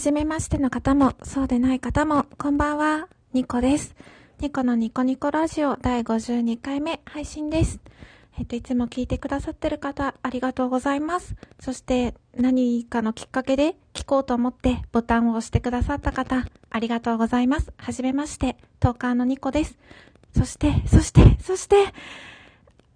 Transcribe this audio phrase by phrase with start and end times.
[0.00, 3.94] じめましての方も、そうでない方も、こんばんは、ニコです。
[4.40, 7.80] ニコのニコニコラジオ第52回目配信です。
[8.38, 11.34] えっと、いつも聞いてくださってる方、ありがとうございます。
[11.60, 17.70] そして、何かのきっかけで聞こうと思ってボタンを押してくださった方、ありがとうございます。
[17.76, 19.76] はじめまして、トーカーのニコです。
[20.34, 21.76] そして、そして、そして、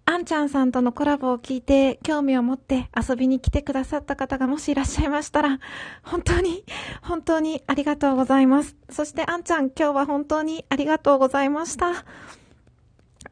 [0.06, 5.60] あんちゃんさんとのコラボを聞いて興味を持って遊びに来てくださった方がもしいらっしゃいましたら、
[6.02, 6.64] 本当に、
[7.02, 8.76] 本当にありがとうございます。
[8.90, 12.04] そしてあんちゃん今日は本当にありがとうございました。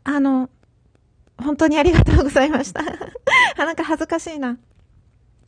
[0.05, 0.49] あの、
[1.37, 2.81] 本当にありがとうございました。
[3.59, 4.57] あなんか恥ずかしいな。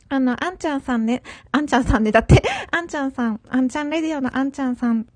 [0.09, 5.07] あの、あんちゃんさんね、あんちゃんさんね、だって、あんちゃんさん、あんちゃんレディオのあんちゃんさん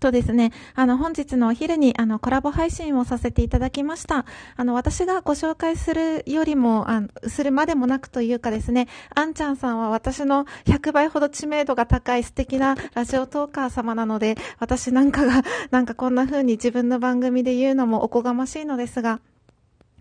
[0.00, 4.24] とですね、あの、本日のお昼に、あの、コラボ配信をさせていただきました。
[4.56, 19.20] あの、私がご紹介するよりも、あのするまでもなくというかですね、あんちゃんさんは私の100倍ほど知名度が高い素敵なラジオトーカー様なので、私なんかが、なんかこんな風に自分の番組で言うのもおこがましいのですが、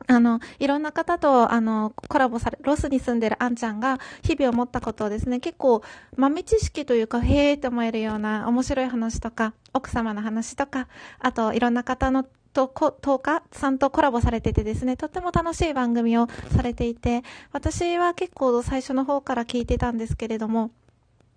[0.10, 5.84] あの、いろんな方と、あの、コラボされ、ロスに住んでるあんちゃんが、日々思ったことをですね、結構、
[6.18, 10.88] 豆知識というか、へーって思えるような面白い話とか、奥様の話とか、
[11.20, 20.72] あと、いろんな方のと、こ、10日さんとコラボされててですね、とっても楽しい番組をされていて、私は結構最初の方から聞いてたんですけれども、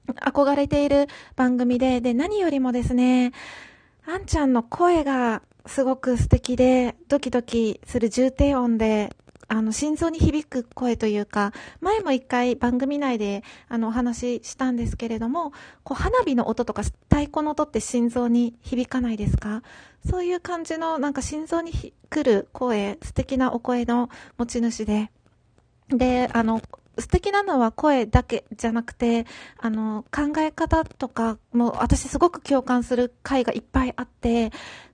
[0.07, 3.33] 憧れている番組で、で、何よりもですね、
[4.05, 9.15] あんちゃんの声がすごく素敵で、ドキドキする重低音で、
[9.47, 15.53] あの、心臓に響く声というか、前も一回番組内で、あの、お話ししたんですけれども、
[15.85, 19.63] こう、花火の音とか太鼓の音って心臓に響かないですか？
[20.11, 21.73] そういう感じの、なんか心臓に
[22.11, 25.13] 来る声、素敵なお声の持ち主で、
[25.91, 26.61] で、あの、
[26.99, 29.27] 素敵なのは声だけじゃなくて、
[29.59, 34.51] あの、考え方とかも私すごく共感する回がいっぱいあって、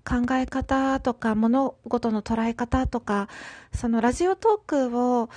[0.08, 3.28] 考え方とか物事の捉え方とか、
[3.74, 5.28] そのラジオトークを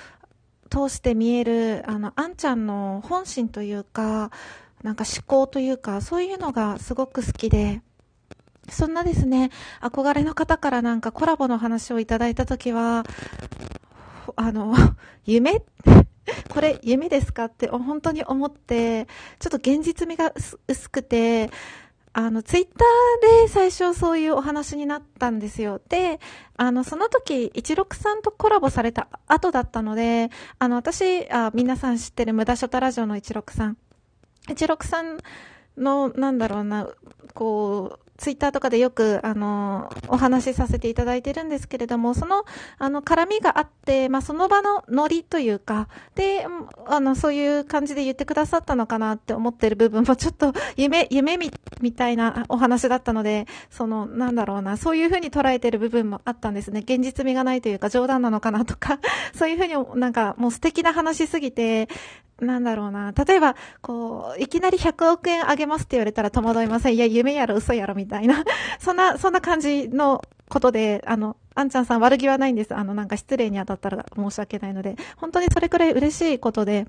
[0.70, 4.32] 通して見える、あの、あんちゃんの本心というか、
[4.84, 7.82] なんか思考というか、そういうのがすごく好きで、
[8.70, 9.50] そんなですね、
[9.82, 13.04] 憧れの方からなんかコラボの話をいただいたときは、
[14.36, 14.74] あの、
[15.26, 15.64] 夢？
[16.50, 17.46] これ夢ですか？
[17.46, 19.08] って本当に思って、
[19.40, 20.34] ちょっと現実味が
[20.68, 21.50] 薄くて、
[22.14, 25.80] あの、ツイッターで最初そういうお話になったんですよ。
[25.88, 26.20] で、
[26.58, 33.78] あの、その時、一六さんとコラボされた後だったので、あの、私、あ皆さん知ってる無駄ショタラジオの一六さん。
[34.50, 35.20] 一六さん
[35.78, 36.90] の、なんだろうな、
[37.34, 42.46] こう、ツイッターとかでよく、あの、お話しさせていただいてるんですけれども、その、
[42.78, 46.46] あの、絡みがあって、まあ、その場のノリというか、で、
[46.86, 56.82] あの、そういう感じで言ってくださったのかなって思ってる部分も、ちょっと、夢、夢み、みたいなお話だったので、その、なんだろうな、そういうふうに捉えてる部分もあったんですね。
[56.82, 59.00] 現実味がないというか、冗談なのかなとか、
[59.34, 59.66] そういうふう
[59.96, 61.90] になんか、もう素敵な話すぎて、
[62.42, 63.12] なんだろうな。
[63.12, 66.96] 例えば、こう、いきなり100億円あげますって言われたら戸惑いません。
[66.96, 68.44] いや、夢やろ、嘘やろ、みたいな。
[68.80, 72.76] そんな、そんな感じのことで、あの、あんちゃんさん悪気はないんです。
[72.76, 76.88] あの、なんか失礼に当たったら申し訳ないので、本当にそれくらい嬉しいことで、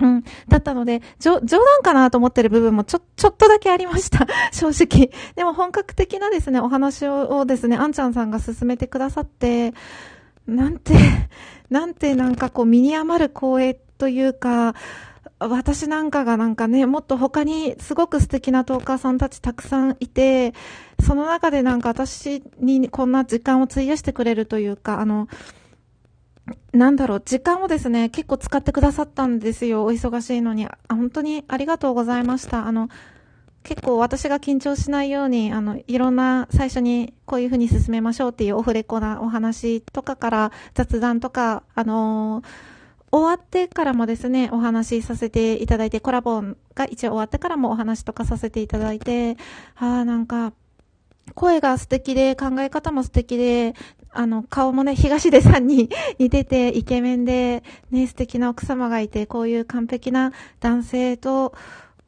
[0.00, 0.24] うん。
[0.48, 1.48] だったので、冗談
[1.82, 4.26] かなと思ってる部分もちょ、ちょっとだけありました。
[4.50, 5.10] 正直。
[5.36, 9.72] でも本格的なですね、お話をですね、あんちゃんさんが進めてくださって、
[10.46, 10.94] なんて、
[11.70, 14.74] なんてなんかこう身に余る光栄っというか、
[15.38, 20.54] 私なんかがなんかね、もっと他にすごく素敵なトーカーさんたちたくさんいて、
[21.04, 25.28] その中でなんか私にこんな時間を費やしてくれるというか、あの、
[26.72, 29.84] なんだろう、時間をですね、結構使ってくださったんですよ。
[29.84, 30.66] お忙しいのに。
[30.66, 32.66] あ本当にありがとうございました。
[32.66, 32.88] あの、
[33.62, 42.44] 結構私が緊張しないように、あの、いろんな最初にこういうふうに進めましょうっていうオフレコなお話とかから雑談とか、あのー、
[43.14, 46.42] 終わってからもですね、お話しさせていただいて、コラボ
[46.74, 49.36] が一応終わってからもお話とかさせていただいて、
[49.76, 50.52] ああ、なんか、
[51.36, 53.76] 声が素敵で、考え方も素敵で、
[54.10, 57.62] あの、顔もね、東出さんに 似てて、イケメンで、
[57.92, 61.54] ね、素敵な奥様がいて、こういう完璧な男性と、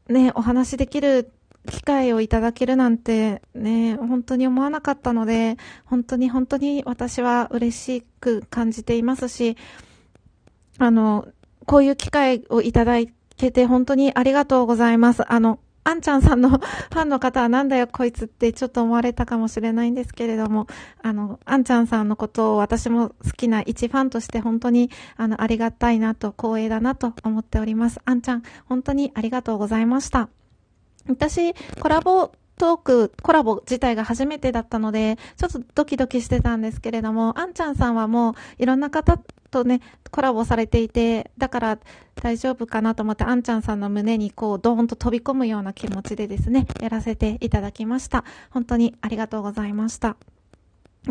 [0.09, 1.31] ね、お話できる
[1.70, 9.56] 機会をいただけるなんてね、本当に思わなかったので、本当に本当に私は嬉しく感じていますし、
[10.78, 11.26] あの、
[11.67, 12.94] こういう機会をいただ
[13.37, 15.31] けて本当にありがとうございます。
[15.31, 20.67] あの、あんちゃんさんの ファンの方はなんだよこいつってちょっと思われたかもしれないんですけれども、
[21.00, 28.00] あの、あんちゃんさんのことを私も好きな一ファンとして本当にあの、ありがたいなと、光栄だなと思っております。
[28.05, 30.28] あんちゃん、本当にありがとうございました。
[31.08, 39.20] 私、コラボトーク、コラボ自体が初めてだったので、ちょっとドキドキしてたんですけれども、あんちゃんさんはもういろんな方
[39.56, 39.81] とね、
[40.11, 41.79] コラボされていて、だから
[42.17, 48.25] 大丈夫かなと思って、あんちゃんさんの胸にこう、ドーンと飛び込むような気持ちでですね、やらせていただきました。
[48.50, 50.17] 本当にありがとうございました。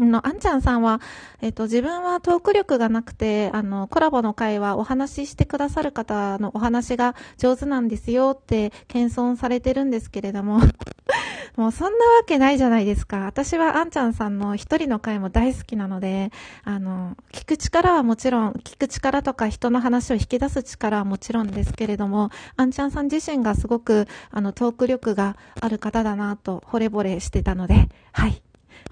[0.01, 1.01] の、あんちゃんさんは、
[1.41, 10.59] えっ、と、自分はトーク力がなくて、あの、コラボの会はお話ししてくださる方のお話が上手なんですよって謙遜されてるんですけれども、
[11.55, 13.19] もうそんなわけないじゃないですか。
[13.19, 16.31] 私はあんちゃんさんの一人の会も大好きなので、
[16.63, 28.41] あの、聞く力はもちろん、聞く力とか人の話を引き出す力はもちろんですけれども、あんちゃんさん自身がすごく、あの、トーク力がある方だなと、惚れ惚れしてたので、はい。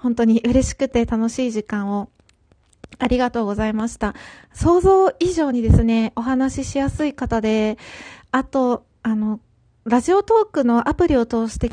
[0.04, 2.10] 本当に嬉しくて楽しい時間を
[2.98, 4.14] ありがとうございました。
[4.52, 7.78] 想像以上にですね、お話ししやすい方で、
[8.30, 9.40] あと、あの、
[9.84, 11.70] ラジオトークのアプリを通して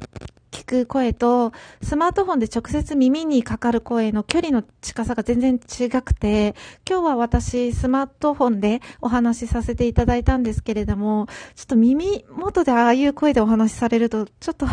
[0.50, 1.52] 聞く声と、
[1.84, 6.56] スマートフォンで直接耳にかかる声の距離の近さが全然違くて、
[6.90, 14.68] 今日は私、スマートフォンでお話しさせていただいたんですけれども、ちょっと耳元でああいう声でお話しされると、ちょっと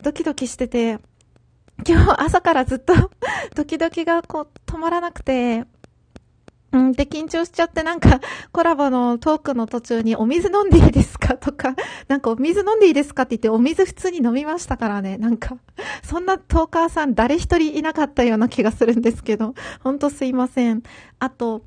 [0.00, 1.00] ドキドキしてて、
[1.86, 2.94] 今日朝からずっと
[3.54, 5.64] ドキドキがこう止まらなくて、
[6.72, 11.36] うん、で、緊張しちゃってなんか、コラボのトークの途中にお水飲んでいいですか？
[11.38, 11.76] とか、
[12.08, 15.16] なんかお水飲んでいいですかって言ってお水普通に飲みましたからね。
[15.16, 15.56] なんか、
[16.02, 19.54] そんなトーカーさん誰一人いなかったような気がするんですけど、
[19.84, 20.82] ほんとすいません。
[21.20, 21.62] あと、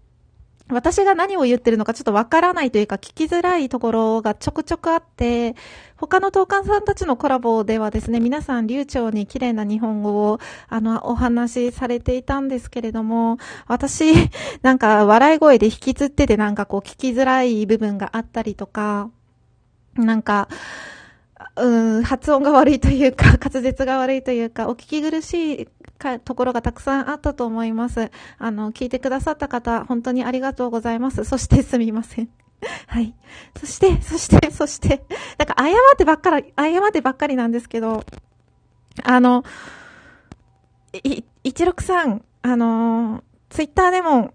[0.70, 5.56] 私が何を言ってるのかちょっとわからないというか聞きづらいところがちょくちょくあって、
[5.96, 13.38] 他の東館さんたちのコラボではですね、皆さん流暢に綺麗な日本語を、あの、お話しされていたんですけれども、
[13.68, 14.14] 私、
[14.62, 19.10] なんか笑い声で引きつっててなんかこう聞きづらい部分があったりとか、
[19.96, 20.50] なんか、
[21.58, 25.68] うん、発音が悪いというか、 滑舌が悪いというか、お聞き苦しい
[25.98, 28.12] かところがたくさんあったと思います。
[28.38, 31.24] あの、聞いてくださった方、本当にありがとうございます。
[31.24, 32.30] そしてすみません。
[32.88, 33.16] はい。
[33.60, 35.04] そして、そして、そして、
[35.38, 38.04] なんか謝ってばっかり、謝ってばっかりなんですけど、
[39.04, 39.44] あの、
[41.04, 44.34] い、163、あの、ツイッターでも、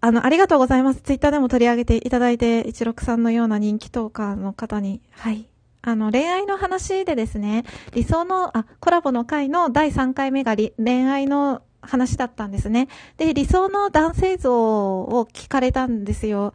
[0.00, 1.00] あの、ありがとうございます。
[1.00, 5.46] ツイッターでも取り上げていただいて、163のような人気トーカーの方に、はい、
[5.82, 12.88] あの、恋愛の話でですね、理想の、あ、コラボの回の第3回目が恋愛の話だったんですね。
[13.16, 16.54] で、理想の男性像を聞かれたんですよ。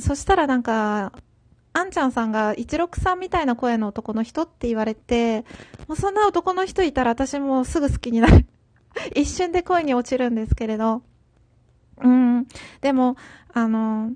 [0.00, 1.12] そしたらなんか、
[1.72, 5.44] あんちゃんさんが163みたいな声の男の人って言われて、
[5.86, 8.46] もうそんな男の人いたら私もすぐ好きになる。
[9.14, 11.02] 一瞬で恋に落ちるんですけれど。
[12.02, 12.46] うん。
[12.82, 13.16] でも、
[13.54, 14.12] あの、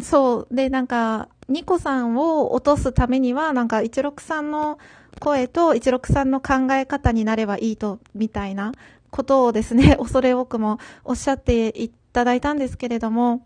[0.00, 0.54] そう。
[0.54, 4.78] で、なんか、ニコさんを落とすためには、なんか163の
[5.18, 8.72] 声と163の考え方になればいいと、みたいな
[9.10, 13.44] ことをですね、 恐れ多くもおっしゃっていただいたんですけれども、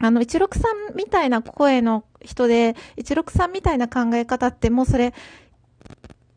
[0.00, 5.12] あの、163みたいな声の人で、163みたいな考え方ってもうそれ、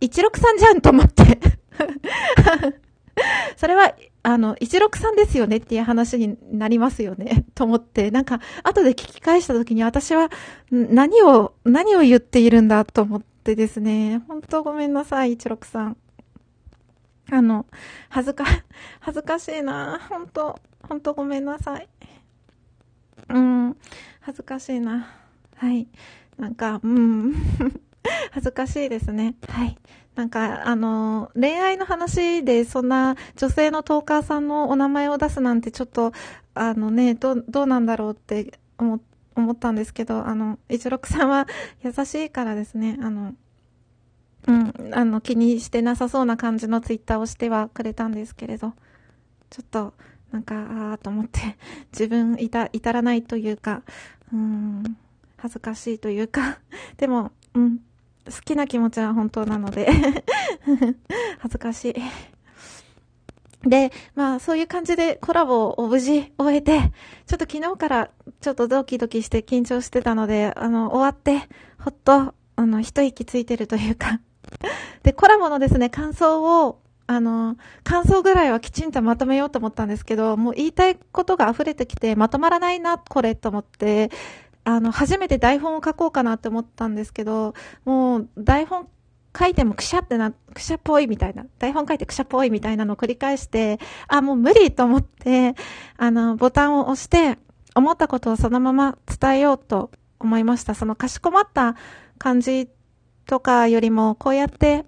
[0.02, 1.40] 163じゃんと思って。
[3.56, 3.94] それは、
[4.24, 10.30] あの、163ですよねっていう話になりますよね、 と思って、なんか、後で聞き返した時に私は、
[10.70, 15.96] 何を、何を言っているんだと思ってですね、本当ごめんなさい、163。
[17.32, 17.66] あの、
[18.10, 18.46] 恥ずか、
[19.00, 21.88] 恥ずかしいな本当本当ごめんなさい。
[23.30, 23.78] うん、
[24.20, 25.08] 恥ずかしいな。
[25.56, 25.88] はい。
[26.38, 27.34] なんか、うん。
[28.32, 29.36] 恥ずかしいですね。
[29.48, 29.78] はい。
[30.16, 36.12] なんか、あの、恋愛の話でそんな女性のトーカーさんのお名前を出すなんてちょっと、
[36.54, 39.00] あのね、ど、どうなんだろうって思、
[39.36, 41.48] 思ったんですけど、あの、一六さんは
[41.82, 43.34] 優しいからですね、あの、
[44.48, 48.74] うん、あの、気にしてなさそうな感じのツイッターをしてはくれたんですけれど、
[49.50, 49.94] ちょっと、
[50.32, 51.58] なんか、ああと思って、
[51.94, 53.84] 自分いた、至らないというか、
[54.34, 54.84] うん、
[55.38, 56.60] 恥ずかしいというか、
[56.98, 57.80] でも、うん、
[58.26, 59.90] 好きな気持ちは本当なので
[61.40, 61.96] 恥ずかしい。
[63.68, 66.80] で、まあそういう感じでコラボを無事終えて、
[67.28, 68.10] ちょっと昨日から
[68.40, 71.48] ちょっとドキドキして緊張してたので、あの、終わって、
[71.80, 74.20] ほっと、あの、一息ついてるというか
[75.04, 84.10] で、コラボのですね、感想を、あの、感想ぐらいはきちんとまとめようと思ったんですけど、もう言いたいことが溢れてきて、まとまらないな、これ、と思って、
[84.64, 87.54] あの、初めて台本を書こうかなって思ったんですけど、
[87.86, 88.88] もう台本
[89.38, 95.56] 書いてもくしゃってな、くしゃっぽいみたいな、台本書いてくしゃっぽいみたいなのを繰り返して、あ、もう無理と思って、
[95.98, 97.40] あの、ボタンを押して、
[97.74, 100.76] 思ったことをそのまま伝えようと思いました。
[100.76, 101.76] そのかしこまった
[102.18, 102.70] 感じ
[103.26, 104.86] とかよりも、こうやって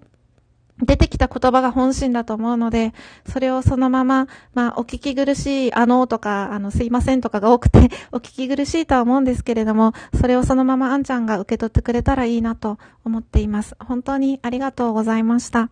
[0.82, 2.94] 出てきた言葉が本心だと思うので、
[3.30, 13.76] それをそのまま、まあ、お聞き苦しい、あのとか、あの、すいませんとかが多くて、 お聞き苦しいとは思うんですけれども、それをそのままあんちゃんが受け取ってくれたらいいなと思っています。
[13.78, 15.70] 本当にありがとうございました。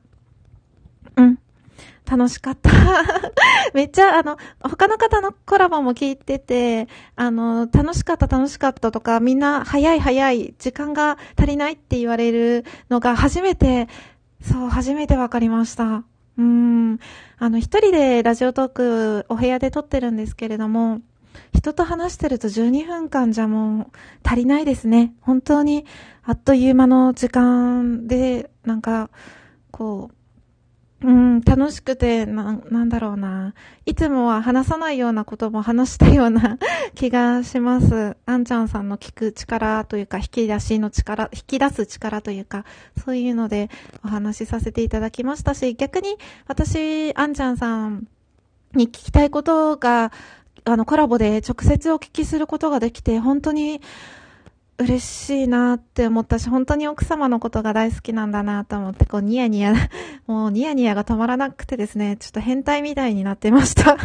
[1.17, 1.39] うん。
[2.09, 2.71] 楽しかった。
[3.75, 13.89] めっちゃ、あの、他の方のコラボも聞いてて、あの、楽しかった楽しかったとか、みんな早い早い、時間が足りないって言われるのが初めて
[14.43, 16.05] そう、初めてわかりました。
[16.39, 16.99] うん。
[17.39, 21.01] あの、一人でラジオトークお部屋で撮ってるんですけれども、
[21.55, 23.87] 人と話してると12分間じゃもう
[24.25, 25.15] 足りないですね。
[25.21, 25.85] 本当に
[26.25, 29.11] あっという間の時間で、なんか、
[29.71, 30.15] こう、
[31.05, 33.55] うん、楽しくて、な、なんだろうな。
[33.87, 36.59] いつもは話さないようなことも話したような
[36.95, 38.17] 気がします。
[38.25, 42.65] あんちゃんさんの聞く力というか、引き出しの力、引き出す力というか、
[43.05, 43.69] そういうので
[44.05, 46.17] お話しさせていただきましたし、逆に
[46.47, 48.07] 私、あんちゃんさん
[48.75, 50.13] に聞きたいことが、
[50.65, 53.81] あの、コラボで直接お聞きすることができて、本当に、
[54.83, 59.75] 嬉しいなって思ったし、本当に奥様のことが大好きなんだなと思って、こうニヤニヤ、
[60.27, 63.97] もうニヤニヤが止まらなくてですね、ちょっと変態みたいになってました。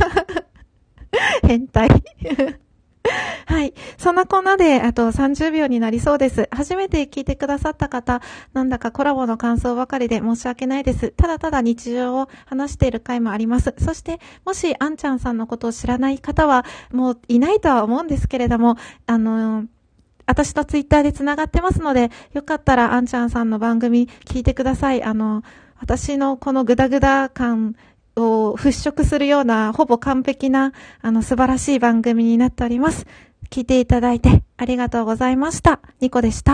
[1.46, 1.90] 変態
[3.46, 3.74] はい。
[3.98, 6.50] そんなこんなで、あと30秒になりそうです。
[6.52, 8.22] 初めて聞いてくださった方、
[8.54, 11.12] なんだかコラボの感想ばかりで申し訳ないです。
[11.12, 13.74] ただただ日常を話している回もあります。
[13.78, 19.68] そして、もし、あんちゃんさんのことを知らない方は、もういないとは思うんですけれども、あのー
[20.28, 25.02] 私とツイッターで繋がってますので、よかったらあんちゃんさんの番組聞いてください。
[25.02, 25.42] あの、
[25.80, 27.76] 私のこのグダグダ感
[28.16, 33.08] を払拭するような、ほぼ完璧な、あの、素晴らしい番組になっております。
[33.50, 35.80] 聞いていただいてありがとうございました。
[36.02, 36.46] ニコでした。